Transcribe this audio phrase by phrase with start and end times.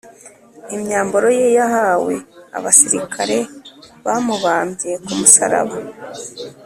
[0.75, 2.13] imyambaro ye yahawe
[2.57, 3.37] abasirikare
[4.05, 5.77] bamubambye ku musaraba